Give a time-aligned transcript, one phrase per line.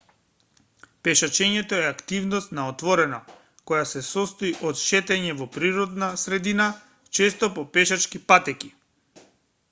[1.07, 3.19] пешачењето е активност на отворено
[3.71, 6.67] која се состои од шетање во природна средина
[7.19, 8.71] често по пешачки патеки